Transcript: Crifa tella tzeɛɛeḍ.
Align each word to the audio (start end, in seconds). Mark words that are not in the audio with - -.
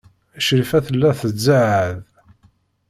Crifa 0.45 0.79
tella 0.85 1.09
tzeɛɛeḍ. 1.19 2.03